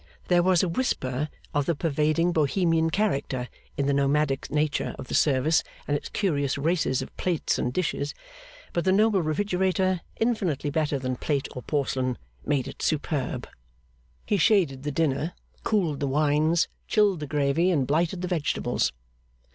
[0.29, 5.13] There was a whisper of the pervading Bohemian character in the nomadic nature of the
[5.13, 8.15] service and its curious races of plates and dishes;
[8.73, 13.47] but the noble Refrigerator, infinitely better than plate or porcelain, made it superb.
[14.25, 15.33] He shaded the dinner,
[15.63, 18.91] cooled the wines, chilled the gravy, and blighted the vegetables.